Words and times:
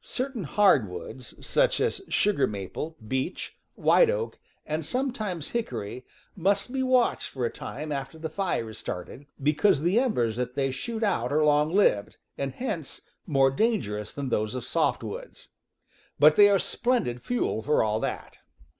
Certain 0.00 0.44
hardwoods, 0.44 1.34
such 1.46 1.78
as 1.78 2.00
sugar 2.08 2.46
maple, 2.46 2.96
beech, 3.06 3.54
white 3.74 4.08
oak, 4.08 4.38
and 4.64 4.82
sometimes 4.82 5.50
hickory, 5.50 6.06
must 6.34 6.72
be 6.72 6.82
watched 6.82 7.28
for 7.28 7.44
a 7.44 7.50
time 7.52 7.92
after 7.92 8.18
the 8.18 8.30
fire 8.30 8.70
is 8.70 8.78
started, 8.78 9.26
because 9.42 9.82
the 9.82 10.00
embers 10.00 10.36
that 10.36 10.54
they 10.54 10.70
shoot 10.70 11.02
out 11.02 11.30
are 11.34 11.44
long 11.44 11.70
lived, 11.70 12.16
and 12.38 12.54
hence 12.54 13.02
more 13.26 13.50
dangerous 13.50 14.14
than 14.14 14.30
those 14.30 14.54
of 14.54 14.64
softwoods; 14.64 15.48
but 16.18 16.36
they 16.36 16.48
are 16.48 16.58
splendid 16.58 17.20
fuel 17.20 17.60
for 17.62 17.82
all 17.82 18.00
that. 18.00 18.38